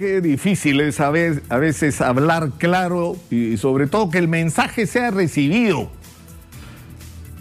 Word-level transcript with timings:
Qué 0.00 0.20
difícil 0.20 0.80
es 0.80 1.00
a 1.00 1.10
veces, 1.10 2.00
hablar 2.00 2.52
claro 2.56 3.16
y 3.32 3.56
sobre 3.56 3.88
todo 3.88 4.10
que 4.10 4.18
el 4.18 4.28
mensaje 4.28 4.86
sea 4.86 5.10
recibido. 5.10 5.90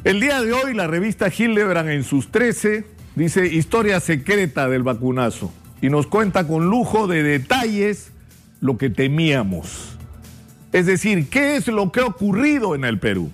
El 0.04 0.20
día 0.20 0.42
de 0.42 0.54
hoy 0.54 0.74
la 0.74 0.88
revista 0.88 1.28
Hildebrand 1.28 1.90
en 1.90 2.04
sus 2.04 2.32
13 2.32 2.84
dice 3.16 3.46
historia 3.46 4.00
secreta 4.00 4.68
del 4.70 4.82
vacunazo 4.82 5.54
y 5.84 5.92
nos 5.92 6.08
cuenta 6.08 6.48
con 6.48 6.66
lujo 6.66 7.06
de 7.06 7.22
detalles 7.22 8.12
lo 8.60 8.80
que 8.80 8.90
temíamos. 8.90 9.96
Es 10.74 10.88
decir, 10.88 11.30
¿qué 11.30 11.58
es 11.58 11.68
lo 11.68 11.92
que 11.92 12.00
ha 12.00 12.08
ocurrido 12.08 12.74
en 12.74 12.86
el 12.86 12.98
Perú? 12.98 13.30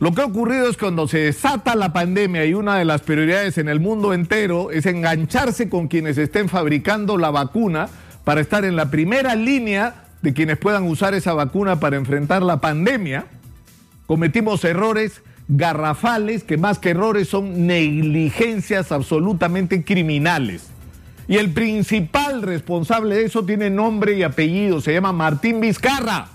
Lo 0.00 0.12
que 0.14 0.22
ha 0.22 0.26
ocurrido 0.26 0.68
es 0.68 0.76
cuando 0.76 1.06
se 1.06 1.18
desata 1.18 1.76
la 1.76 1.92
pandemia 1.92 2.44
y 2.44 2.54
una 2.54 2.76
de 2.76 2.84
las 2.84 3.02
prioridades 3.02 3.56
en 3.58 3.68
el 3.68 3.78
mundo 3.78 4.12
entero 4.12 4.72
es 4.72 4.84
engancharse 4.86 5.68
con 5.68 5.86
quienes 5.86 6.18
estén 6.18 6.48
fabricando 6.48 7.18
la 7.18 7.30
vacuna 7.30 7.88
para 8.28 8.42
estar 8.42 8.66
en 8.66 8.76
la 8.76 8.90
primera 8.90 9.34
línea 9.34 10.04
de 10.20 10.34
quienes 10.34 10.58
puedan 10.58 10.84
usar 10.84 11.14
esa 11.14 11.32
vacuna 11.32 11.80
para 11.80 11.96
enfrentar 11.96 12.42
la 12.42 12.60
pandemia, 12.60 13.24
cometimos 14.04 14.62
errores 14.64 15.22
garrafales 15.48 16.44
que 16.44 16.58
más 16.58 16.78
que 16.78 16.90
errores 16.90 17.26
son 17.28 17.66
negligencias 17.66 18.92
absolutamente 18.92 19.82
criminales. 19.82 20.68
Y 21.26 21.38
el 21.38 21.54
principal 21.54 22.42
responsable 22.42 23.14
de 23.14 23.24
eso 23.24 23.46
tiene 23.46 23.70
nombre 23.70 24.12
y 24.18 24.22
apellido, 24.22 24.82
se 24.82 24.92
llama 24.92 25.12
Martín 25.12 25.62
Vizcarra. 25.62 26.28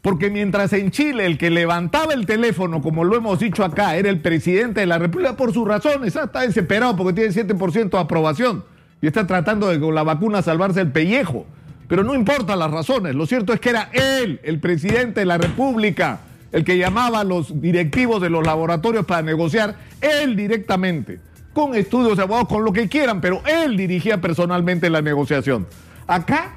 Porque 0.00 0.30
mientras 0.30 0.72
en 0.72 0.90
Chile 0.90 1.26
el 1.26 1.36
que 1.36 1.50
levantaba 1.50 2.14
el 2.14 2.24
teléfono, 2.24 2.80
como 2.80 3.04
lo 3.04 3.18
hemos 3.18 3.38
dicho 3.38 3.66
acá, 3.66 3.96
era 3.96 4.08
el 4.08 4.20
presidente 4.20 4.80
de 4.80 4.86
la 4.86 4.96
República 4.96 5.36
por 5.36 5.52
sus 5.52 5.68
razones, 5.68 6.16
está 6.16 6.40
desesperado 6.40 6.96
porque 6.96 7.12
tiene 7.12 7.34
7% 7.34 7.90
de 7.90 7.98
aprobación 7.98 8.73
y 9.00 9.06
está 9.06 9.26
tratando 9.26 9.68
de 9.68 9.80
con 9.80 9.94
la 9.94 10.02
vacuna 10.02 10.42
salvarse 10.42 10.80
el 10.80 10.92
pellejo. 10.92 11.46
Pero 11.88 12.02
no 12.02 12.14
importa 12.14 12.56
las 12.56 12.70
razones, 12.70 13.14
lo 13.14 13.26
cierto 13.26 13.52
es 13.52 13.60
que 13.60 13.70
era 13.70 13.90
él, 13.92 14.40
el 14.42 14.58
presidente 14.58 15.20
de 15.20 15.26
la 15.26 15.38
República, 15.38 16.20
el 16.52 16.64
que 16.64 16.78
llamaba 16.78 17.20
a 17.20 17.24
los 17.24 17.60
directivos 17.60 18.22
de 18.22 18.30
los 18.30 18.46
laboratorios 18.46 19.04
para 19.04 19.22
negociar, 19.22 19.76
él 20.00 20.36
directamente, 20.36 21.18
con 21.52 21.74
estudios 21.74 22.18
abogados, 22.18 22.48
con 22.48 22.64
lo 22.64 22.72
que 22.72 22.88
quieran, 22.88 23.20
pero 23.20 23.42
él 23.46 23.76
dirigía 23.76 24.20
personalmente 24.20 24.88
la 24.88 25.02
negociación. 25.02 25.66
Acá 26.06 26.52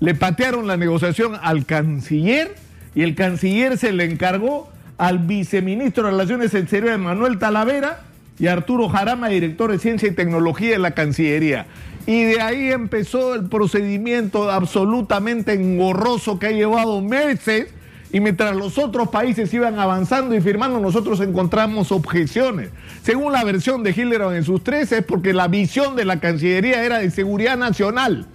le 0.00 0.14
patearon 0.14 0.66
la 0.66 0.76
negociación 0.76 1.38
al 1.40 1.64
canciller 1.64 2.56
y 2.94 3.02
el 3.02 3.14
canciller 3.14 3.78
se 3.78 3.92
le 3.92 4.04
encargó 4.04 4.70
al 4.98 5.18
viceministro 5.18 6.04
de 6.04 6.10
Relaciones 6.10 6.54
Exteriores, 6.54 6.98
Manuel 6.98 7.38
Talavera, 7.38 8.00
y 8.42 8.48
Arturo 8.48 8.88
Jarama, 8.88 9.28
director 9.28 9.70
de 9.70 9.78
Ciencia 9.78 10.08
y 10.08 10.10
Tecnología 10.10 10.70
de 10.70 10.80
la 10.80 10.90
Cancillería. 10.90 11.66
Y 12.08 12.24
de 12.24 12.40
ahí 12.40 12.72
empezó 12.72 13.36
el 13.36 13.48
procedimiento 13.48 14.50
absolutamente 14.50 15.52
engorroso 15.52 16.40
que 16.40 16.48
ha 16.48 16.50
llevado 16.50 17.00
meses. 17.02 17.72
Y 18.10 18.18
mientras 18.18 18.56
los 18.56 18.78
otros 18.78 19.10
países 19.10 19.54
iban 19.54 19.78
avanzando 19.78 20.34
y 20.34 20.40
firmando, 20.40 20.80
nosotros 20.80 21.20
encontramos 21.20 21.92
objeciones. 21.92 22.70
Según 23.04 23.32
la 23.32 23.44
versión 23.44 23.84
de 23.84 23.90
Hitler 23.90 24.22
en 24.34 24.42
sus 24.42 24.64
tres, 24.64 24.90
es 24.90 25.04
porque 25.04 25.32
la 25.32 25.46
visión 25.46 25.94
de 25.94 26.04
la 26.04 26.18
Cancillería 26.18 26.84
era 26.84 26.98
de 26.98 27.12
seguridad 27.12 27.56
nacional. 27.56 28.26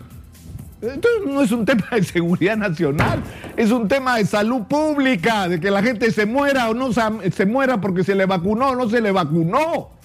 Entonces 0.81 1.21
no 1.25 1.41
es 1.41 1.51
un 1.51 1.65
tema 1.65 1.87
de 1.91 2.03
seguridad 2.03 2.55
nacional, 2.55 3.23
es 3.57 3.71
un 3.71 3.89
tema 3.89 4.15
de 4.15 4.25
salud 4.25 4.61
pública, 4.69 5.49
de 5.49 5.59
que 5.59 5.69
la 5.69 5.83
gente 5.83 6.11
se 6.11 6.25
muera 6.25 6.69
o 6.69 6.73
no 6.73 6.93
se 6.93 7.45
muera 7.45 7.81
porque 7.81 8.05
se 8.05 8.15
le 8.15 8.25
vacunó 8.25 8.69
o 8.69 8.75
no 8.75 8.89
se 8.89 9.01
le 9.01 9.11
vacunó 9.11 9.96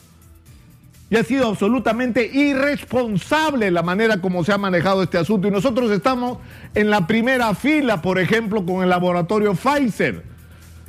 y 1.12 1.16
ha 1.16 1.24
sido 1.24 1.48
absolutamente 1.48 2.24
irresponsable 2.24 3.70
la 3.70 3.82
manera 3.82 4.22
como 4.22 4.44
se 4.44 4.52
ha 4.52 4.56
manejado 4.56 5.02
este 5.02 5.18
asunto. 5.18 5.46
Y 5.46 5.50
nosotros 5.50 5.91
estamos 5.91 6.38
en 6.74 6.88
la 6.88 7.06
primera 7.06 7.55
fila, 7.55 8.00
por 8.00 8.18
ejemplo, 8.18 8.64
con 8.64 8.82
el 8.82 8.88
laboratorio 8.88 9.55
Pfizer, 9.55 10.22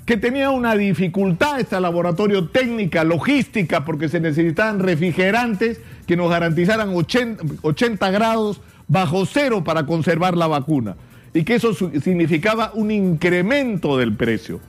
que 0.05 0.15
tenía 0.15 0.49
una 0.49 0.75
dificultad, 0.75 1.59
este 1.59 1.77
laboratorio 1.81 2.47
técnica, 2.47 3.03
logística, 3.03 3.83
porque 3.83 4.07
se 4.07 4.21
necesitaban 4.21 4.79
refrigerantes 4.79 5.81
que 6.07 6.15
nos 6.15 6.29
garantizaran 6.29 6.95
80, 6.95 7.43
80 7.61 8.11
grados 8.11 8.61
bajo 8.87 9.25
cero 9.25 9.65
para 9.65 9.85
conservar 9.85 10.37
la 10.37 10.47
vacuna. 10.47 10.95
Y 11.33 11.43
que 11.43 11.55
eso 11.55 11.73
significaba 11.73 12.71
un 12.75 12.91
incremento 12.91 13.97
del 13.97 14.15
precio. 14.15 14.61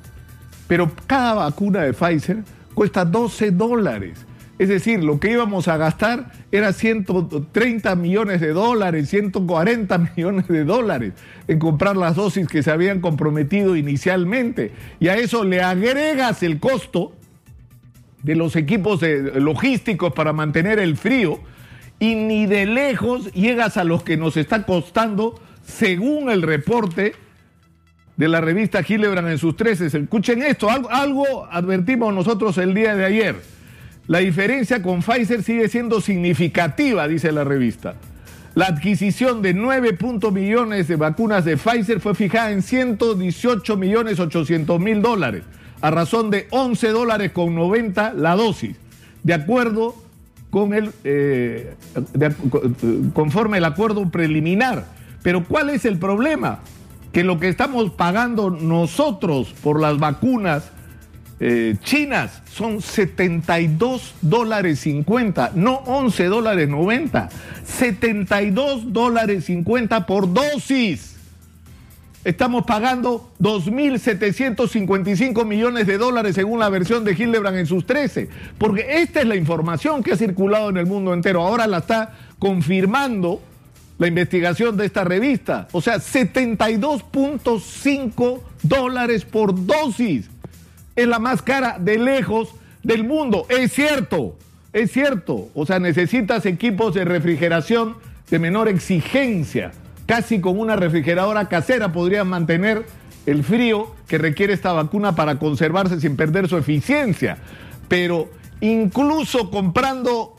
Pero 0.66 0.91
cada 1.06 1.34
vacuna 1.34 1.82
de 1.82 1.93
Pfizer 1.93 2.38
cuesta 2.75 3.04
12 3.04 3.53
dólares. 3.53 4.26
Es 4.59 4.69
decir, 4.69 5.03
lo 5.03 5.19
que 5.19 5.32
íbamos 5.32 5.66
a 5.66 5.76
gastar 5.76 6.31
era 6.53 6.72
130 6.72 7.97
millones 7.97 8.41
de 8.41 8.53
dólares, 8.53 9.09
140 9.09 9.98
millones 10.16 10.48
de 10.48 10.65
dólares 10.65 11.12
en 11.48 11.59
comprar 11.59 11.97
las 11.97 12.15
dosis 12.15 12.47
que 12.47 12.62
se 12.62 12.70
habían 12.70 13.00
comprometido 13.00 13.76
inicialmente. 13.76 14.72
Y 15.00 15.09
a 15.09 15.16
eso 15.16 15.44
le 15.44 15.60
agregas 15.60 16.43
el 16.43 16.60
costo 16.60 17.12
de 18.22 18.37
los 18.37 18.56
equipos 18.56 19.00
logísticos 19.34 20.12
para 20.12 20.32
mantener 20.32 20.78
el 20.78 20.97
frío 20.97 21.41
y 21.98 22.14
ni 22.14 22.47
de 22.47 22.66
lejos 22.66 23.32
llegas 23.32 23.76
a 23.76 23.84
los 23.84 24.03
que 24.03 24.16
nos 24.16 24.37
está 24.37 24.64
costando, 24.64 25.41
según 25.62 26.31
el 26.31 26.43
reporte 26.43 27.14
de 28.16 28.28
la 28.28 28.41
revista 28.41 28.82
Gilebran 28.82 29.28
en 29.28 29.38
sus 29.38 29.56
13. 29.56 29.87
Escuchen 29.87 30.43
esto, 30.43 30.70
algo, 30.70 30.91
algo 30.91 31.47
advertimos 31.50 32.14
nosotros 32.14 32.56
el 32.59 32.72
día 32.72 32.94
de 32.94 33.04
ayer. 33.04 33.53
La 34.06 34.19
diferencia 34.19 34.82
con 34.82 35.00
Pfizer 35.00 35.42
sigue 35.42 35.69
siendo 35.69 36.00
significativa, 36.00 37.09
dice 37.09 37.32
la 37.32 37.44
revista. 37.44 37.94
La 38.54 38.66
adquisición 38.66 39.41
de 39.41 39.54
9 39.54 39.98
millones 40.31 40.88
de 40.88 40.97
vacunas 40.97 41.44
de 41.44 41.56
Pfizer 41.56 42.00
fue 42.00 42.14
fijada 42.14 42.53
en 42.53 42.62
118 42.62 43.76
millones 43.76 44.20
800 44.20 44.78
mil 44.78 45.00
dólares, 45.00 45.43
a 45.81 45.91
razón 45.91 46.31
de 46.31 46.47
11 46.50 46.88
dólares 46.88 47.32
con 47.32 47.54
90 47.54 48.12
la 48.12 48.37
dosis, 48.37 48.76
de 49.22 49.34
acuerdo 49.34 49.97
con 50.50 50.75
el, 50.75 50.93
eh, 51.03 51.75
conforme 53.12 53.59
el 53.59 53.64
acuerdo 53.64 54.09
preliminar. 54.10 54.84
Pero 55.22 55.44
¿cuál 55.44 55.70
es 55.70 55.84
el 55.84 55.98
problema? 55.98 56.60
Que 57.10 57.25
lo 57.25 57.41
que 57.41 57.48
estamos 57.48 57.91
pagando 57.91 58.50
nosotros 58.50 59.54
por 59.62 59.81
las 59.81 59.98
vacunas 59.98 60.70
eh, 61.41 61.77
chinas 61.83 62.43
son 62.50 62.81
72 62.81 64.15
dólares 64.22 64.78
50, 64.81 65.53
no 65.55 65.77
11 65.87 66.25
dólares 66.27 66.69
90, 66.69 67.28
72 67.65 68.93
dólares 68.93 69.47
50 69.47 70.06
por 70.06 70.33
dosis. 70.33 71.15
Estamos 72.25 72.65
pagando 72.65 73.33
2.755 73.41 75.44
millones 75.44 75.87
de 75.87 75.99
dólares 75.99 76.34
según 76.37 76.61
la 76.61 76.71
versión 76.71 77.05
de 77.05 77.12
Hildebrand 77.12 77.59
en 77.59 77.67
sus 77.67 77.84
13, 77.84 78.31
porque 78.56 79.03
esta 79.03 79.21
es 79.21 79.27
la 79.27 79.37
información 79.37 80.03
que 80.03 80.12
ha 80.12 80.17
circulado 80.17 80.71
en 80.71 80.78
el 80.78 80.87
mundo 80.87 81.12
entero. 81.12 81.43
Ahora 81.43 81.67
la 81.67 81.77
está 81.78 82.15
confirmando 82.39 83.43
la 83.99 84.06
investigación 84.06 84.77
de 84.77 84.87
esta 84.87 85.03
revista. 85.05 85.69
O 85.73 85.83
sea, 85.83 85.97
72.5 85.97 88.41
dólares 88.62 89.25
por 89.27 89.67
dosis 89.67 90.31
es 90.97 91.06
la 91.06 91.19
más 91.19 91.43
cara 91.43 91.78
de 91.78 91.99
lejos 91.99 92.55
del 92.82 93.05
mundo. 93.05 93.47
Es 93.49 93.72
cierto, 93.72 94.37
es 94.72 94.93
cierto. 94.93 95.49
O 95.55 95.66
sea, 95.66 95.78
necesitas 95.78 96.47
equipos 96.47 96.94
de 96.94 97.05
refrigeración 97.05 97.97
de 98.31 98.38
menor 98.38 98.69
exigencia. 98.69 99.72
Casi 100.06 100.41
con 100.41 100.59
una 100.59 100.77
refrigeradora 100.77 101.49
casera 101.49 101.93
podrían 101.93 102.28
mantener 102.28 102.84
el 103.27 103.43
frío 103.43 103.94
que 104.06 104.19
requiere 104.19 104.53
esta 104.53 104.72
vacuna 104.72 105.15
para 105.15 105.38
conservarse 105.38 106.00
sin 106.00 106.16
perder 106.16 106.49
su 106.49 106.56
eficiencia. 106.56 107.38
Pero 107.88 108.28
incluso 108.61 109.50
comprando, 109.50 110.37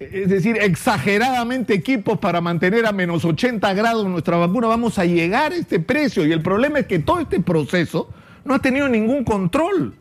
es 0.00 0.28
decir, 0.28 0.56
exageradamente 0.60 1.74
equipos 1.74 2.18
para 2.18 2.40
mantener 2.40 2.86
a 2.86 2.92
menos 2.92 3.24
80 3.24 3.74
grados 3.74 4.06
nuestra 4.06 4.36
vacuna, 4.36 4.66
vamos 4.66 4.98
a 4.98 5.04
llegar 5.04 5.52
a 5.52 5.56
este 5.56 5.78
precio. 5.78 6.26
Y 6.26 6.32
el 6.32 6.42
problema 6.42 6.80
es 6.80 6.86
que 6.86 6.98
todo 6.98 7.20
este 7.20 7.40
proceso 7.40 8.08
no 8.46 8.54
ha 8.54 8.58
tenido 8.60 8.88
ningún 8.88 9.24
control. 9.24 9.94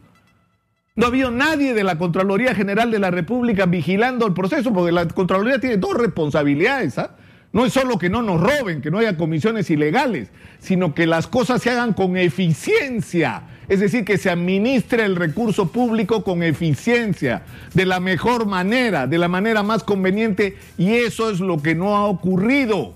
No 0.95 1.06
ha 1.06 1.09
habido 1.09 1.30
nadie 1.30 1.74
de 1.74 1.83
la 1.83 1.97
Contraloría 1.97 2.56
General 2.56 2.89
de 2.89 3.00
la 3.00 3.12
República 3.12 3.65
vigilando 3.65 4.25
el 4.25 4.33
proceso, 4.33 4.71
porque 4.71 4.94
la 4.94 5.07
Contraloría 5.07 5.59
tiene 5.59 5.75
dos 5.75 5.94
responsabilidades. 5.94 6.97
¿ah? 6.97 7.12
No 7.51 7.65
es 7.65 7.74
solo 7.74 7.97
que 7.97 8.09
no 8.09 8.21
nos 8.21 8.39
roben, 8.39 8.81
que 8.81 8.92
no 8.92 9.00
haya 9.00 9.18
comisiones 9.18 9.69
ilegales, 9.69 10.30
sino 10.59 10.94
que 10.94 11.06
las 11.06 11.27
cosas 11.27 11.62
se 11.62 11.69
hagan 11.69 11.94
con 11.94 12.15
eficiencia. 12.15 13.44
Es 13.68 13.81
decir, 13.81 14.06
que 14.06 14.18
se 14.18 14.30
administre 14.30 15.03
el 15.03 15.15
recurso 15.15 15.69
público 15.69 16.24
con 16.24 16.44
eficiencia, 16.44 17.44
de 17.74 17.86
la 17.86 18.00
mejor 18.00 18.45
manera, 18.45 19.07
de 19.07 19.18
la 19.18 19.27
manera 19.27 19.63
más 19.63 19.83
conveniente, 19.83 20.57
y 20.77 20.94
eso 20.94 21.30
es 21.30 21.39
lo 21.39 21.62
que 21.62 21.75
no 21.75 21.97
ha 21.97 22.06
ocurrido. 22.06 22.94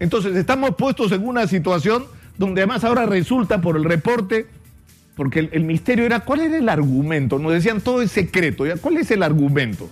Entonces, 0.00 0.36
estamos 0.36 0.74
puestos 0.76 1.12
en 1.12 1.26
una 1.26 1.46
situación 1.46 2.04
donde 2.36 2.62
además 2.62 2.84
ahora 2.84 3.06
resulta 3.06 3.60
por 3.60 3.76
el 3.76 3.84
reporte 3.84 4.46
porque 5.18 5.50
el, 5.50 5.64
misterio 5.64 6.06
era 6.06 6.20
cuál 6.20 6.42
era 6.42 6.56
el 6.56 6.68
argumento. 6.68 7.40
Nos 7.40 7.52
decían 7.52 7.80
todo 7.80 8.02
es 8.02 8.12
secreto. 8.12 8.62
¿Cuál 8.80 8.98
es 8.98 9.10
el 9.10 9.24
argumento? 9.24 9.90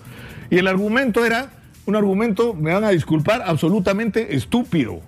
Y 0.50 0.58
el 0.58 0.68
argumento 0.68 1.26
era 1.26 1.50
un 1.84 1.96
argumento, 1.96 2.54
me 2.54 2.72
van 2.72 2.84
a 2.84 2.90
disculpar, 2.90 3.42
absolutamente 3.44 4.36
estúpido. 4.36 5.00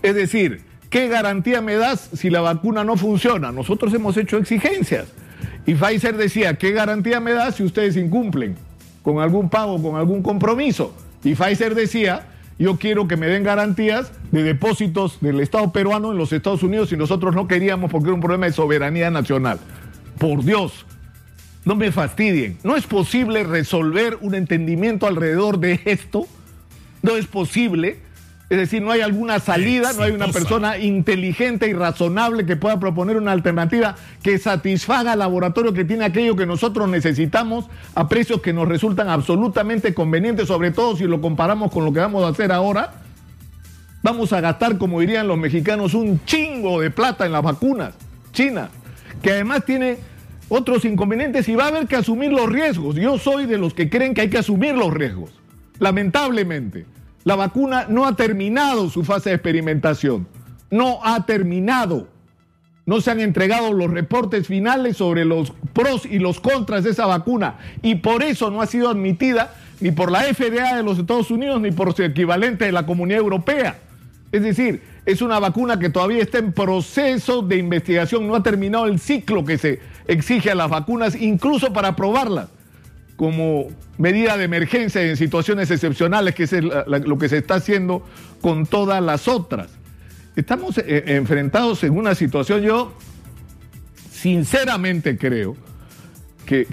Es 0.00 0.14
decir, 0.14 0.60
¿qué 0.90 1.08
garantía 1.08 1.60
me 1.60 1.74
das 1.74 2.08
si 2.12 2.30
la 2.30 2.40
vacuna 2.40 2.84
no 2.84 2.96
funciona? 2.96 3.50
Nosotros 3.50 3.92
hemos 3.94 4.16
hecho 4.16 4.38
exigencias. 4.38 5.08
Y 5.66 5.74
Pfizer 5.74 6.16
decía, 6.16 6.54
¿qué 6.54 6.70
garantía 6.70 7.18
me 7.18 7.32
das 7.32 7.56
si 7.56 7.64
ustedes 7.64 7.96
incumplen 7.96 8.54
con 9.02 9.18
algún 9.18 9.50
pago, 9.50 9.82
con 9.82 9.96
algún 9.96 10.22
compromiso? 10.22 10.94
Y 11.24 11.34
Pfizer 11.34 11.74
decía, 11.74 12.28
yo 12.58 12.76
quiero 12.78 13.08
que 13.08 13.16
me 13.16 13.26
den 13.26 13.42
garantías 13.42 14.12
de 14.30 14.42
depósitos 14.42 15.20
del 15.20 15.40
Estado 15.40 15.72
peruano 15.72 16.12
en 16.12 16.18
los 16.18 16.32
Estados 16.32 16.62
Unidos 16.62 16.92
y 16.92 16.96
nosotros 16.96 17.34
no 17.34 17.48
queríamos 17.48 17.90
porque 17.90 18.08
era 18.08 18.14
un 18.14 18.20
problema 18.20 18.46
de 18.46 18.52
soberanía 18.52 19.10
nacional. 19.10 19.58
Por 20.18 20.44
Dios, 20.44 20.86
no 21.64 21.74
me 21.74 21.90
fastidien. 21.90 22.58
No 22.62 22.76
es 22.76 22.86
posible 22.86 23.42
resolver 23.42 24.18
un 24.20 24.34
entendimiento 24.34 25.06
alrededor 25.06 25.58
de 25.58 25.80
esto. 25.84 26.26
No 27.02 27.16
es 27.16 27.26
posible. 27.26 27.98
Es 28.50 28.58
decir, 28.58 28.82
no 28.82 28.90
hay 28.90 29.00
alguna 29.00 29.40
salida, 29.40 29.92
no 29.94 30.02
hay 30.02 30.12
una 30.12 30.28
persona 30.28 30.76
inteligente 30.76 31.66
y 31.66 31.72
razonable 31.72 32.44
que 32.44 32.56
pueda 32.56 32.78
proponer 32.78 33.16
una 33.16 33.32
alternativa 33.32 33.96
que 34.22 34.38
satisfaga 34.38 35.12
al 35.12 35.20
laboratorio 35.20 35.72
que 35.72 35.86
tiene 35.86 36.04
aquello 36.04 36.36
que 36.36 36.44
nosotros 36.44 36.88
necesitamos 36.88 37.66
a 37.94 38.06
precios 38.08 38.42
que 38.42 38.52
nos 38.52 38.68
resultan 38.68 39.08
absolutamente 39.08 39.94
convenientes, 39.94 40.48
sobre 40.48 40.72
todo 40.72 40.94
si 40.94 41.04
lo 41.04 41.22
comparamos 41.22 41.72
con 41.72 41.86
lo 41.86 41.92
que 41.92 42.00
vamos 42.00 42.22
a 42.22 42.28
hacer 42.28 42.52
ahora. 42.52 42.92
Vamos 44.02 44.34
a 44.34 44.42
gastar, 44.42 44.76
como 44.76 45.00
dirían 45.00 45.26
los 45.26 45.38
mexicanos, 45.38 45.94
un 45.94 46.22
chingo 46.26 46.82
de 46.82 46.90
plata 46.90 47.24
en 47.24 47.32
las 47.32 47.42
vacunas 47.42 47.94
China, 48.34 48.68
que 49.22 49.30
además 49.30 49.64
tiene 49.64 49.96
otros 50.50 50.84
inconvenientes 50.84 51.48
y 51.48 51.54
va 51.54 51.64
a 51.64 51.68
haber 51.68 51.86
que 51.86 51.96
asumir 51.96 52.30
los 52.30 52.50
riesgos. 52.50 52.96
Yo 52.96 53.16
soy 53.16 53.46
de 53.46 53.56
los 53.56 53.72
que 53.72 53.88
creen 53.88 54.12
que 54.12 54.20
hay 54.20 54.28
que 54.28 54.38
asumir 54.38 54.74
los 54.74 54.92
riesgos, 54.92 55.30
lamentablemente. 55.78 56.84
La 57.24 57.36
vacuna 57.36 57.86
no 57.88 58.06
ha 58.06 58.14
terminado 58.16 58.90
su 58.90 59.02
fase 59.02 59.30
de 59.30 59.36
experimentación. 59.36 60.28
No 60.70 61.00
ha 61.02 61.24
terminado. 61.24 62.06
No 62.84 63.00
se 63.00 63.10
han 63.10 63.20
entregado 63.20 63.72
los 63.72 63.90
reportes 63.90 64.46
finales 64.46 64.98
sobre 64.98 65.24
los 65.24 65.52
pros 65.72 66.04
y 66.04 66.18
los 66.18 66.38
contras 66.38 66.84
de 66.84 66.90
esa 66.90 67.06
vacuna. 67.06 67.56
Y 67.80 67.94
por 67.96 68.22
eso 68.22 68.50
no 68.50 68.60
ha 68.60 68.66
sido 68.66 68.90
admitida 68.90 69.54
ni 69.80 69.90
por 69.90 70.12
la 70.12 70.22
FDA 70.22 70.76
de 70.76 70.82
los 70.82 70.98
Estados 70.98 71.30
Unidos 71.30 71.62
ni 71.62 71.70
por 71.70 71.94
su 71.94 72.02
equivalente 72.02 72.66
de 72.66 72.72
la 72.72 72.84
Comunidad 72.84 73.20
Europea. 73.20 73.78
Es 74.30 74.42
decir, 74.42 74.82
es 75.06 75.22
una 75.22 75.38
vacuna 75.38 75.78
que 75.78 75.88
todavía 75.88 76.22
está 76.22 76.38
en 76.38 76.52
proceso 76.52 77.40
de 77.40 77.56
investigación. 77.56 78.28
No 78.28 78.34
ha 78.34 78.42
terminado 78.42 78.84
el 78.84 78.98
ciclo 78.98 79.46
que 79.46 79.56
se 79.56 79.80
exige 80.06 80.50
a 80.50 80.54
las 80.54 80.68
vacunas, 80.68 81.14
incluso 81.14 81.72
para 81.72 81.96
probarlas 81.96 82.48
como 83.16 83.68
medida 83.98 84.36
de 84.36 84.44
emergencia 84.44 85.02
en 85.02 85.16
situaciones 85.16 85.70
excepcionales, 85.70 86.34
que 86.34 86.44
es 86.44 86.52
lo 86.52 87.18
que 87.18 87.28
se 87.28 87.38
está 87.38 87.56
haciendo 87.56 88.04
con 88.40 88.66
todas 88.66 89.02
las 89.02 89.28
otras. 89.28 89.70
Estamos 90.36 90.78
eh, 90.78 91.04
enfrentados 91.06 91.84
en 91.84 91.96
una 91.96 92.14
situación, 92.14 92.62
yo 92.62 92.92
sinceramente 94.10 95.16
creo 95.16 95.56
que, 96.44 96.66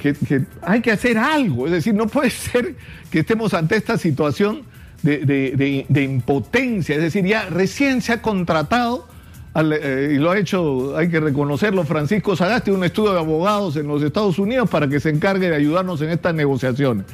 hay 0.61 0.81
que 0.81 0.91
hacer 0.91 1.17
algo, 1.17 1.67
es 1.67 1.73
decir, 1.73 1.93
no 1.93 2.07
puede 2.07 2.29
ser 2.31 2.75
que 3.11 3.19
estemos 3.19 3.53
ante 3.53 3.75
esta 3.75 3.97
situación 3.97 4.63
de, 5.03 5.85
de 5.87 6.03
impotencia, 6.03 6.95
es 6.95 7.01
decir, 7.01 7.25
ya 7.25 7.49
recién 7.49 8.01
se 8.01 8.13
ha 8.13 8.21
contratado 8.21 9.07
eh, 9.53 10.13
y 10.13 10.17
lo 10.17 10.31
ha 10.31 10.37
hecho, 10.37 10.95
hay 10.95 11.09
que 11.09 11.19
reconocerlo, 11.19 11.83
Francisco 11.83 12.35
Sagasti, 12.35 12.71
un 12.71 12.83
estudio 12.83 13.13
de 13.13 13.19
abogados 13.19 13.75
en 13.75 13.87
los 13.87 14.01
Estados 14.01 14.39
Unidos 14.39 14.69
para 14.69 14.87
que 14.87 14.99
se 14.99 15.09
encargue 15.09 15.49
de 15.49 15.55
ayudarnos 15.55 16.01
en 16.01 16.09
estas 16.09 16.33
negociaciones. 16.33 17.05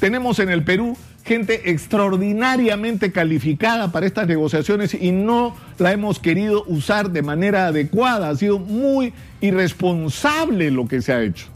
Tenemos 0.00 0.38
en 0.38 0.48
el 0.48 0.64
Perú 0.64 0.96
gente 1.24 1.70
extraordinariamente 1.70 3.12
calificada 3.12 3.92
para 3.92 4.06
estas 4.06 4.26
negociaciones 4.26 4.94
y 4.94 5.12
no 5.12 5.54
la 5.78 5.92
hemos 5.92 6.18
querido 6.18 6.64
usar 6.66 7.10
de 7.10 7.22
manera 7.22 7.66
adecuada. 7.66 8.30
Ha 8.30 8.36
sido 8.36 8.58
muy 8.58 9.12
irresponsable 9.40 10.70
lo 10.70 10.88
que 10.88 11.02
se 11.02 11.12
ha 11.12 11.22
hecho. 11.22 11.46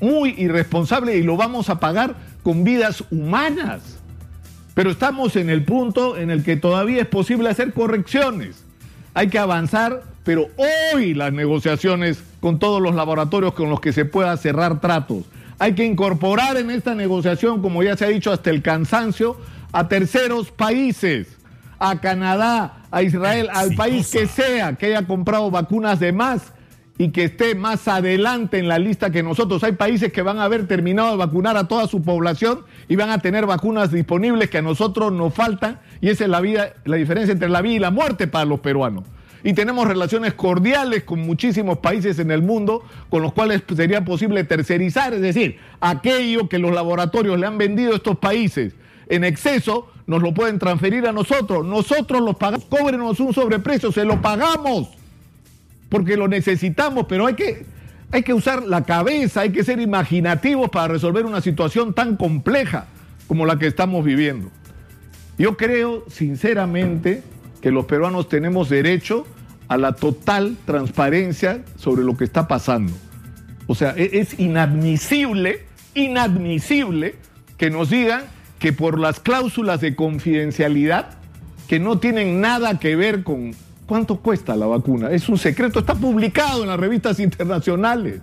Muy 0.00 0.34
irresponsable 0.36 1.16
y 1.16 1.22
lo 1.22 1.36
vamos 1.36 1.70
a 1.70 1.78
pagar 1.80 2.16
con 2.42 2.64
vidas 2.64 3.04
humanas. 3.10 3.98
Pero 4.74 4.90
estamos 4.90 5.36
en 5.36 5.48
el 5.48 5.64
punto 5.64 6.18
en 6.18 6.30
el 6.30 6.42
que 6.42 6.56
todavía 6.56 7.00
es 7.00 7.06
posible 7.06 7.48
hacer 7.48 7.72
correcciones 7.72 8.64
hay 9.14 9.28
que 9.28 9.38
avanzar, 9.38 10.02
pero 10.24 10.48
hoy 10.92 11.14
las 11.14 11.32
negociaciones 11.32 12.22
con 12.40 12.58
todos 12.58 12.82
los 12.82 12.94
laboratorios 12.94 13.54
con 13.54 13.70
los 13.70 13.80
que 13.80 13.92
se 13.92 14.04
pueda 14.04 14.36
cerrar 14.36 14.80
tratos. 14.80 15.24
Hay 15.58 15.74
que 15.74 15.84
incorporar 15.84 16.56
en 16.56 16.70
esta 16.70 16.94
negociación, 16.94 17.62
como 17.62 17.82
ya 17.82 17.96
se 17.96 18.04
ha 18.04 18.08
dicho 18.08 18.32
hasta 18.32 18.50
el 18.50 18.60
cansancio, 18.60 19.36
a 19.72 19.88
terceros 19.88 20.50
países, 20.50 21.28
a 21.78 22.00
Canadá, 22.00 22.82
a 22.90 23.02
Israel, 23.02 23.48
al 23.52 23.74
país 23.74 24.10
que 24.10 24.26
sea 24.26 24.74
que 24.74 24.86
haya 24.86 25.06
comprado 25.06 25.50
vacunas 25.50 26.00
de 26.00 26.12
más 26.12 26.52
y 26.96 27.10
que 27.10 27.24
esté 27.24 27.54
más 27.54 27.88
adelante 27.88 28.58
en 28.58 28.68
la 28.68 28.78
lista 28.78 29.10
que 29.10 29.22
nosotros. 29.22 29.64
Hay 29.64 29.72
países 29.72 30.12
que 30.12 30.22
van 30.22 30.38
a 30.38 30.44
haber 30.44 30.66
terminado 30.66 31.10
de 31.10 31.16
vacunar 31.16 31.56
a 31.56 31.66
toda 31.66 31.88
su 31.88 32.02
población 32.02 32.60
y 32.88 32.96
van 32.96 33.10
a 33.10 33.18
tener 33.18 33.46
vacunas 33.46 33.90
disponibles 33.90 34.48
que 34.48 34.58
a 34.58 34.62
nosotros 34.62 35.12
nos 35.12 35.34
faltan 35.34 35.80
y 36.00 36.08
esa 36.10 36.24
es 36.24 36.30
la 36.30 36.40
vida, 36.40 36.74
la 36.84 36.96
diferencia 36.96 37.32
entre 37.32 37.48
la 37.48 37.62
vida 37.62 37.74
y 37.74 37.78
la 37.80 37.90
muerte 37.90 38.26
para 38.28 38.44
los 38.44 38.60
peruanos. 38.60 39.04
Y 39.42 39.52
tenemos 39.52 39.86
relaciones 39.86 40.32
cordiales 40.34 41.04
con 41.04 41.18
muchísimos 41.20 41.78
países 41.78 42.18
en 42.18 42.30
el 42.30 42.40
mundo 42.40 42.82
con 43.10 43.22
los 43.22 43.34
cuales 43.34 43.62
sería 43.76 44.02
posible 44.04 44.44
tercerizar, 44.44 45.12
es 45.12 45.20
decir, 45.20 45.58
aquello 45.80 46.48
que 46.48 46.58
los 46.58 46.72
laboratorios 46.72 47.38
le 47.38 47.46
han 47.46 47.58
vendido 47.58 47.92
a 47.92 47.96
estos 47.96 48.16
países 48.18 48.74
en 49.06 49.22
exceso, 49.22 49.90
nos 50.06 50.22
lo 50.22 50.32
pueden 50.32 50.58
transferir 50.58 51.06
a 51.06 51.12
nosotros. 51.12 51.64
Nosotros 51.66 52.22
los 52.22 52.36
pagamos, 52.36 52.64
cóbrenos 52.66 53.20
un 53.20 53.34
sobreprecio, 53.34 53.92
se 53.92 54.06
lo 54.06 54.22
pagamos 54.22 54.93
porque 55.88 56.16
lo 56.16 56.28
necesitamos, 56.28 57.06
pero 57.08 57.26
hay 57.26 57.34
que, 57.34 57.66
hay 58.10 58.22
que 58.22 58.34
usar 58.34 58.62
la 58.64 58.84
cabeza, 58.84 59.42
hay 59.42 59.50
que 59.50 59.64
ser 59.64 59.80
imaginativos 59.80 60.70
para 60.70 60.88
resolver 60.88 61.24
una 61.24 61.40
situación 61.40 61.94
tan 61.94 62.16
compleja 62.16 62.86
como 63.26 63.46
la 63.46 63.58
que 63.58 63.66
estamos 63.66 64.04
viviendo. 64.04 64.50
Yo 65.38 65.56
creo, 65.56 66.04
sinceramente, 66.08 67.22
que 67.60 67.70
los 67.70 67.86
peruanos 67.86 68.28
tenemos 68.28 68.68
derecho 68.68 69.26
a 69.68 69.76
la 69.76 69.94
total 69.94 70.56
transparencia 70.66 71.62
sobre 71.76 72.04
lo 72.04 72.16
que 72.16 72.24
está 72.24 72.46
pasando. 72.46 72.92
O 73.66 73.74
sea, 73.74 73.94
e-, 73.96 74.20
es 74.20 74.38
inadmisible, 74.38 75.64
inadmisible 75.94 77.16
que 77.56 77.70
nos 77.70 77.90
digan 77.90 78.22
que 78.58 78.72
por 78.72 78.98
las 78.98 79.20
cláusulas 79.20 79.80
de 79.80 79.94
confidencialidad, 79.96 81.10
que 81.68 81.78
no 81.78 81.98
tienen 81.98 82.40
nada 82.40 82.78
que 82.78 82.96
ver 82.96 83.22
con 83.22 83.54
¿Cuánto 83.86 84.16
cuesta 84.16 84.56
la 84.56 84.66
vacuna? 84.66 85.10
Es 85.10 85.28
un 85.28 85.36
secreto, 85.36 85.80
está 85.80 85.94
publicado 85.94 86.62
en 86.62 86.68
las 86.68 86.80
revistas 86.80 87.20
internacionales, 87.20 88.20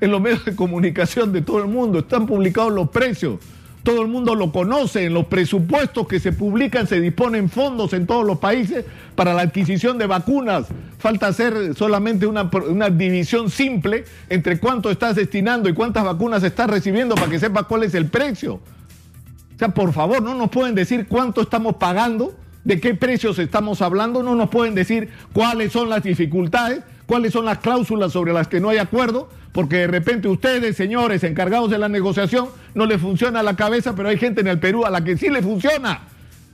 en 0.00 0.10
los 0.10 0.20
medios 0.20 0.44
de 0.44 0.54
comunicación 0.54 1.32
de 1.32 1.42
todo 1.42 1.58
el 1.58 1.68
mundo, 1.68 2.00
están 2.00 2.26
publicados 2.26 2.72
los 2.72 2.88
precios, 2.90 3.40
todo 3.82 4.02
el 4.02 4.08
mundo 4.08 4.36
lo 4.36 4.52
conoce, 4.52 5.06
en 5.06 5.14
los 5.14 5.26
presupuestos 5.26 6.06
que 6.06 6.20
se 6.20 6.32
publican 6.32 6.86
se 6.86 7.00
disponen 7.00 7.50
fondos 7.50 7.92
en 7.94 8.06
todos 8.06 8.24
los 8.24 8.38
países 8.38 8.84
para 9.16 9.34
la 9.34 9.42
adquisición 9.42 9.98
de 9.98 10.06
vacunas. 10.06 10.66
Falta 10.98 11.26
hacer 11.26 11.74
solamente 11.74 12.26
una, 12.26 12.48
división 12.90 13.50
simple 13.50 14.04
entre 14.28 14.60
cuánto 14.60 14.88
estás 14.88 15.16
destinando 15.16 15.68
y 15.68 15.74
cuántas 15.74 16.04
vacunas 16.04 16.44
estás 16.44 16.70
recibiendo 16.70 17.16
para 17.16 17.28
que 17.28 17.40
sepas 17.40 17.64
cuál 17.64 17.82
es 17.82 17.94
el 17.94 18.06
precio. 18.06 18.54
O 18.54 19.58
sea, 19.58 19.68
por 19.70 19.92
favor, 19.92 20.22
no 20.22 20.34
nos 20.34 20.50
pueden 20.50 20.76
decir 20.76 21.08
cuánto 21.08 21.40
estamos 21.40 21.74
pagando 21.74 22.34
de 22.64 22.80
qué 22.80 22.94
precios 22.94 23.38
estamos 23.38 23.82
hablando, 23.82 24.22
no 24.22 24.34
nos 24.34 24.50
pueden 24.50 24.74
decir 24.74 25.10
cuáles 25.32 25.72
son 25.72 25.88
las 25.88 26.02
dificultades, 26.02 26.82
cuáles 27.06 27.32
son 27.32 27.44
las 27.44 27.58
cláusulas 27.58 28.12
sobre 28.12 28.32
las 28.32 28.48
que 28.48 28.60
no 28.60 28.68
hay 28.68 28.78
acuerdo, 28.78 29.28
porque 29.52 29.76
de 29.76 29.86
repente 29.86 30.28
ustedes, 30.28 30.76
señores 30.76 31.24
encargados 31.24 31.70
de 31.70 31.78
la 31.78 31.88
negociación, 31.88 32.48
no 32.74 32.86
les 32.86 33.00
funciona 33.00 33.42
la 33.42 33.56
cabeza, 33.56 33.94
pero 33.94 34.08
hay 34.08 34.16
gente 34.16 34.40
en 34.40 34.48
el 34.48 34.58
Perú 34.60 34.84
a 34.84 34.90
la 34.90 35.02
que 35.04 35.16
sí 35.16 35.28
le 35.28 35.42
funciona 35.42 36.02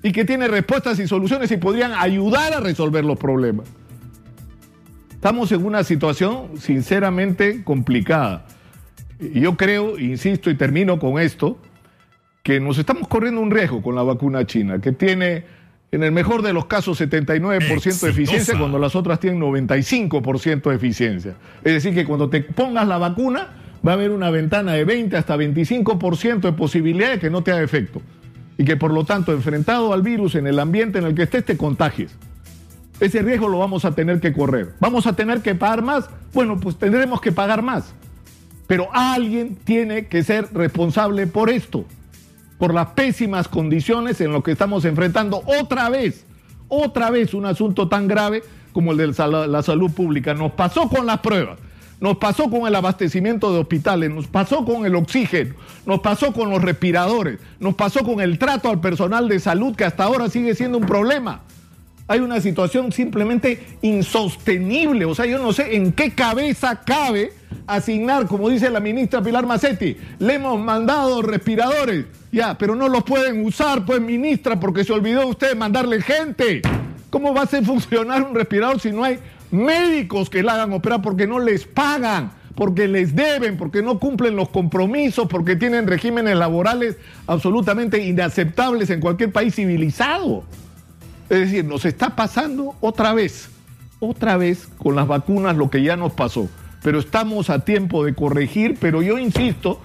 y 0.03 0.13
que 0.13 0.25
tiene 0.25 0.49
respuestas 0.49 0.99
y 0.99 1.07
soluciones 1.07 1.51
y 1.51 1.57
podrían 1.57 1.93
ayudar 1.93 2.55
a 2.55 2.61
resolver 2.61 3.05
los 3.05 3.19
problemas. 3.19 3.67
Estamos 5.13 5.51
en 5.53 5.65
una 5.65 5.83
situación 5.83 6.59
sinceramente 6.59 7.65
complicada. 7.65 8.47
Yo 9.19 9.57
creo, 9.57 9.99
insisto 9.99 10.49
y 10.49 10.55
termino 10.55 11.01
con 11.01 11.19
esto, 11.19 11.59
que 12.45 12.61
nos 12.61 12.79
estamos 12.79 13.09
corriendo 13.09 13.41
un 13.41 13.51
riesgo 13.51 13.83
con 13.83 13.97
la 13.97 14.03
vacuna 14.03 14.47
china, 14.47 14.81
que 14.81 14.93
tiene 14.93 15.45
en 15.91 16.03
el 16.03 16.13
mejor 16.13 16.43
de 16.43 16.53
los 16.53 16.67
casos 16.67 17.01
79% 17.01 18.01
de 18.01 18.11
eficiencia 18.11 18.59
cuando 18.59 18.79
las 18.79 18.95
otras 18.95 19.21
tienen 19.21 19.41
95% 19.41 20.69
de 20.69 20.75
eficiencia. 20.75 21.35
Es 21.65 21.73
decir, 21.73 21.95
que 21.95 22.05
cuando 22.05 22.29
te 22.29 22.43
pongas 22.43 22.87
la 22.87 22.99
vacuna 22.99 23.49
va 23.87 23.93
a 23.93 23.95
haber 23.95 24.11
una 24.11 24.31
ventana 24.31 24.73
de 24.73 24.85
20 24.85 25.17
hasta 25.17 25.37
25% 25.37 26.41
de 26.41 26.53
posibilidad 26.53 27.11
de 27.13 27.19
que 27.19 27.31
no 27.31 27.43
te 27.43 27.53
haga 27.53 27.63
efecto. 27.63 28.03
Y 28.59 28.65
que 28.65 28.77
por 28.77 28.93
lo 28.93 29.05
tanto, 29.05 29.33
enfrentado 29.33 29.93
al 29.93 30.03
virus 30.03 30.35
en 30.35 30.47
el 30.47 30.59
ambiente 30.59 30.99
en 30.99 31.05
el 31.05 31.15
que 31.15 31.23
estés, 31.23 31.45
te 31.45 31.57
contagies. 31.57 32.15
Ese 33.01 33.23
riesgo 33.23 33.49
lo 33.49 33.61
vamos 33.61 33.85
a 33.85 33.95
tener 33.95 34.21
que 34.21 34.33
correr. 34.33 34.75
¿Vamos 34.81 35.07
a 35.07 35.15
tener 35.15 35.41
que 35.41 35.55
pagar 35.55 35.83
más? 35.83 36.11
Bueno, 36.35 36.59
pues 36.59 36.77
tendremos 36.77 37.21
que 37.21 37.31
pagar 37.31 37.63
más. 37.63 37.95
Pero 38.67 38.89
alguien 38.93 39.57
tiene 39.65 40.09
que 40.09 40.25
ser 40.25 40.49
responsable 40.53 41.29
por 41.29 41.49
esto 41.49 41.87
por 42.59 42.75
las 42.75 42.89
pésimas 42.89 43.49
condiciones 43.49 44.21
en 44.21 44.33
lo 44.33 44.43
que 44.43 44.53
estamos 44.53 44.85
enfrentando 44.85 45.43
otra 45.47 45.89
vez, 45.89 46.27
otra 46.69 47.11
vez 47.11 47.33
un 47.35 47.47
asunto 47.47 47.89
tan 47.89 48.09
grave 48.09 48.43
como 48.73 48.93
el 48.93 48.99
de 48.99 49.47
la 49.49 49.63
salud 49.63 49.91
pública. 49.91 50.35
Nos 50.35 50.53
pasó 50.53 50.89
con 50.89 51.07
las 51.07 51.21
pruebas. 51.21 51.59
Nos 52.01 52.19
pasó 52.19 52.49
con 52.49 52.67
el 52.69 52.75
abastecimiento 52.77 53.53
de 53.53 53.59
hospitales, 53.59 54.09
nos 54.11 54.29
pasó 54.29 54.65
con 54.65 54.87
el 54.87 54.95
oxígeno, 54.95 55.55
nos 55.85 55.99
pasó 55.99 56.33
con 56.33 56.49
los 56.49 56.63
respiradores, 56.63 57.41
nos 57.59 57.75
pasó 57.75 58.05
con 58.05 58.21
el 58.21 58.39
trato 58.39 58.71
al 58.71 58.81
personal 58.81 59.29
de 59.29 59.41
salud 59.41 59.75
que 59.75 59.85
hasta 59.85 60.05
ahora 60.05 60.29
sigue 60.31 60.55
siendo 60.55 60.79
un 60.79 60.87
problema. 60.87 61.41
Hay 62.07 62.21
una 62.21 62.41
situación 62.41 62.93
simplemente 62.93 63.67
insostenible. 63.83 65.07
O 65.07 65.15
sea, 65.15 65.27
yo 65.27 65.39
no 65.39 65.53
sé 65.53 65.75
en 65.75 65.93
qué 65.93 66.15
cabeza 66.15 66.83
cabe 66.83 67.33
asignar, 67.67 68.27
como 68.27 68.49
dice 68.49 68.71
la 68.71 68.81
ministra 68.81 69.21
Pilar 69.21 69.45
Macetti, 69.45 69.97
le 70.21 70.35
hemos 70.35 70.59
mandado 70.61 71.21
respiradores, 71.21 72.07
ya, 72.31 72.57
pero 72.59 72.75
no 72.75 72.89
los 72.89 73.05
pueden 73.05 73.45
usar, 73.45 73.85
pues 73.85 74.01
ministra, 74.01 74.59
porque 74.61 74.85
se 74.85 74.93
olvidó 74.93 75.27
usted 75.27 75.57
mandarle 75.57 76.03
gente. 76.03 76.63
¿Cómo 77.11 77.33
va 77.33 77.43
a 77.43 77.47
funcionar 77.47 78.23
un 78.23 78.35
respirador 78.35 78.81
si 78.81 78.93
no 78.93 79.05
hay 79.05 79.19
médicos 79.51 80.29
que 80.29 80.43
la 80.43 80.55
hagan 80.55 80.73
operar 80.73 81.01
porque 81.01 81.27
no 81.27 81.39
les 81.39 81.65
pagan, 81.65 82.33
porque 82.55 82.87
les 82.87 83.15
deben, 83.15 83.57
porque 83.57 83.83
no 83.83 83.99
cumplen 83.99 84.37
los 84.37 84.51
compromisos, 84.51 85.27
porque 85.29 85.57
tienen 85.57 85.87
regímenes 85.87 86.37
laborales 86.37 86.97
absolutamente 87.27 88.05
inaceptables 88.05 88.91
en 88.91 89.01
cualquier 89.01 89.33
país 89.33 89.55
civilizado. 89.55 90.45
Es 91.31 91.41
decir, 91.41 91.65
nos 91.65 91.85
está 91.85 92.17
pasando 92.17 92.75
otra 92.81 93.15
vez, 93.15 93.49
otra 94.01 94.37
vez 94.37 94.69
con 94.79 94.97
las 94.97 95.07
vacunas 95.07 95.57
lo 95.57 95.71
que 95.71 95.83
ya 95.83 95.97
nos 95.97 96.13
pasó. 96.13 96.49
Pero 96.83 96.99
estamos 96.99 97.49
a 97.51 97.65
tiempo 97.65 98.05
de 98.05 98.15
corregir, 98.15 98.77
pero 98.81 99.03
yo 99.03 99.19
insisto, 99.19 99.81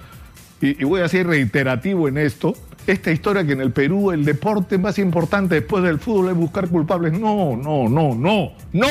y, 0.64 0.84
voy 0.84 1.02
a 1.02 1.08
ser 1.08 1.26
reiterativo 1.26 2.08
en 2.08 2.16
esto, 2.16 2.54
esta 2.86 3.12
historia 3.12 3.44
que 3.44 3.52
en 3.52 3.60
el 3.60 3.72
Perú 3.72 4.10
el 4.10 4.24
deporte 4.24 4.78
más 4.78 4.98
importante 4.98 5.56
después 5.56 5.84
del 5.84 5.98
fútbol 5.98 6.30
es 6.30 6.36
buscar 6.36 6.68
culpables. 6.68 7.12
No, 7.12 7.56
no, 7.56 7.88
no, 7.88 8.14
no, 8.14 8.52
no. 8.72 8.88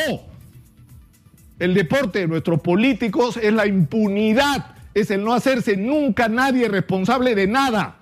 El 1.58 1.74
deporte 1.74 2.20
de 2.20 2.28
nuestros 2.28 2.62
políticos 2.62 3.38
es 3.38 3.54
la 3.54 3.66
impunidad, 3.66 4.76
es 4.94 5.10
el 5.12 5.24
no 5.24 5.34
hacerse 5.34 5.78
nunca 5.78 6.28
nadie 6.28 6.68
responsable 6.68 7.34
de 7.34 7.48
nada. 7.48 7.96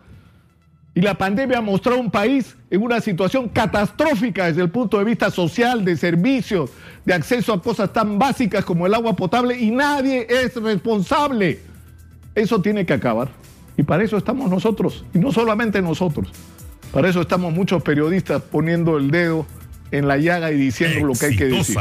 Y 0.93 0.99
la 0.99 1.17
pandemia 1.17 1.59
ha 1.59 1.61
mostrado 1.61 1.99
un 1.99 2.11
país 2.11 2.57
en 2.69 2.81
una 2.81 2.99
situación 2.99 3.47
catastrófica 3.47 4.47
desde 4.47 4.63
el 4.63 4.69
punto 4.69 4.97
de 4.97 5.05
vista 5.05 5.31
social, 5.31 5.85
de 5.85 5.95
servicios, 5.95 6.71
de 7.05 7.13
acceso 7.13 7.53
a 7.53 7.61
cosas 7.61 7.93
tan 7.93 8.19
básicas 8.19 8.65
como 8.65 8.85
el 8.85 8.93
agua 8.93 9.15
potable 9.15 9.57
y 9.57 9.71
nadie 9.71 10.27
es 10.29 10.55
responsable. 10.55 11.59
Eso 12.35 12.61
tiene 12.61 12.85
que 12.85 12.93
acabar. 12.93 13.40
Y 13.77 13.83
para 13.83 14.03
eso 14.03 14.17
estamos 14.17 14.49
nosotros, 14.49 15.05
y 15.13 15.19
no 15.19 15.31
solamente 15.31 15.81
nosotros. 15.81 16.31
Para 16.91 17.09
eso 17.09 17.21
estamos 17.21 17.53
muchos 17.53 17.81
periodistas 17.83 18.41
poniendo 18.41 18.97
el 18.97 19.11
dedo 19.11 19.45
en 19.91 20.07
la 20.07 20.17
llaga 20.17 20.51
y 20.51 20.57
diciendo 20.57 21.05
lo 21.05 21.13
que 21.13 21.27
hay 21.27 21.35
que 21.35 21.45
decir. 21.45 21.77